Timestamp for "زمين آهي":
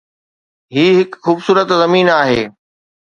1.81-2.41